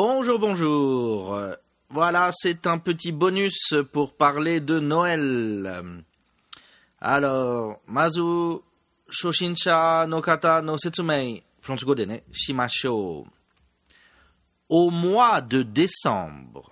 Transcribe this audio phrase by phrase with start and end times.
[0.00, 1.36] Bonjour, bonjour.
[1.90, 6.04] Voilà, c'est un petit bonus pour parler de Noël.
[7.00, 8.60] Alors, mazu
[9.08, 13.26] shoshinsha no kata no setsumei français de shimashou.
[14.68, 16.70] Au mois de décembre,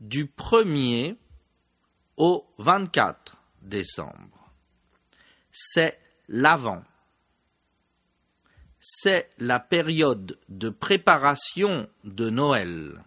[0.00, 1.16] du 1er
[2.16, 4.52] au 24 décembre,
[5.50, 5.98] c'est
[6.28, 6.84] l'avant.
[8.80, 13.02] C'est la période de préparation de Noël.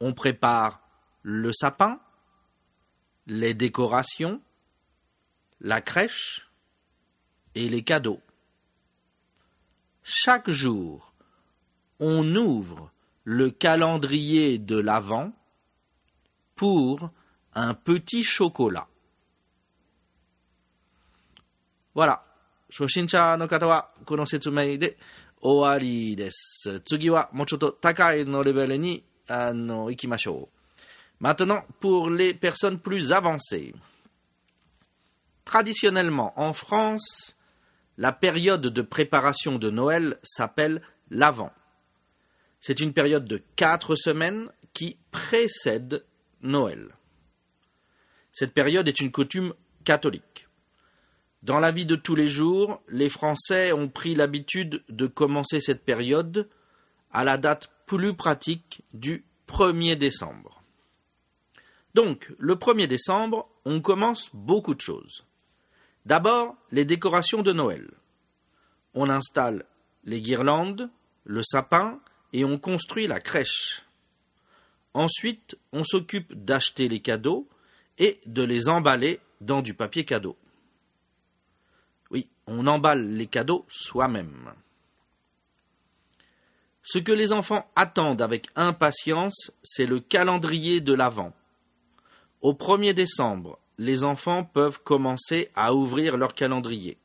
[0.00, 0.80] On prépare
[1.22, 2.00] le sapin,
[3.26, 4.42] les décorations,
[5.60, 6.50] la crèche
[7.54, 8.20] et les cadeaux.
[10.02, 11.14] Chaque jour,
[12.00, 12.92] on ouvre
[13.24, 15.32] le calendrier de l'Avent
[16.54, 17.10] pour
[17.54, 18.88] un petit chocolat.
[21.94, 22.33] Voilà.
[22.69, 24.97] 初心者の方はこの説明で
[25.41, 26.81] 終わりです。
[26.81, 30.59] 次はもうちょっと高いのレベルにあの行きましょう。
[31.21, 33.73] Maintenant, pour les personnes plus avancées.
[35.43, 37.35] Traditionnellement, en France,
[37.97, 41.51] la période de préparation de Noël s'appelle l'Avent.
[42.61, 46.05] C'est une période de quatre semaines qui précède
[46.41, 46.95] Noël.
[48.31, 50.47] Cette période est une coutume catholique.
[51.44, 55.84] Dans la vie de tous les jours, les Français ont pris l'habitude de commencer cette
[55.84, 56.48] période
[57.12, 60.62] à la date plus pratique du 1er décembre.
[61.92, 65.26] Donc, le 1er décembre, on commence beaucoup de choses.
[66.06, 67.90] D'abord, les décorations de Noël.
[68.94, 69.66] On installe
[70.04, 70.88] les guirlandes,
[71.24, 72.00] le sapin
[72.32, 73.82] et on construit la crèche.
[74.94, 77.46] Ensuite, on s'occupe d'acheter les cadeaux
[77.98, 80.38] et de les emballer dans du papier cadeau.
[82.46, 84.52] On emballe les cadeaux soi-même.
[86.82, 91.32] Ce que les enfants attendent avec impatience, c'est le calendrier de l'Avent.
[92.42, 96.98] Au 1er décembre, les enfants peuvent commencer à ouvrir leur calendrier.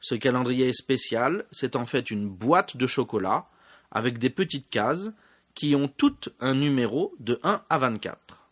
[0.00, 3.46] Ce calendrier spécial, c'est en fait une boîte de chocolat
[3.92, 5.12] avec des petites cases
[5.54, 8.48] qui ont toutes un numéro de 1 à 24.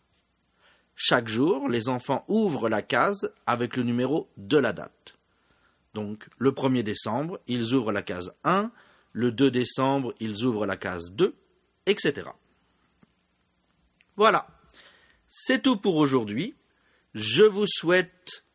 [0.95, 5.17] Chaque jour, les enfants ouvrent la case avec le numéro de la date.
[5.93, 8.71] Donc, le 1er décembre, ils ouvrent la case 1,
[9.13, 11.35] le 2 décembre, ils ouvrent la case 2,
[11.85, 12.29] etc.
[14.15, 14.47] Voilà.
[15.27, 16.55] C'est tout pour aujourd'hui.
[17.13, 18.45] Je vous souhaite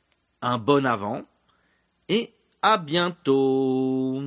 [0.40, 1.24] un bon avant
[2.08, 2.32] et
[2.62, 4.22] à bientôt.